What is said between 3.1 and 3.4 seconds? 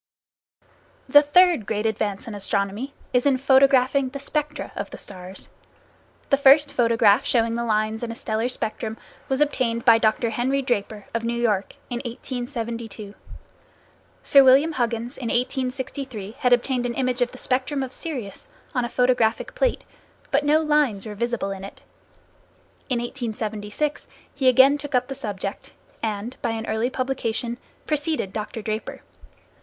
is in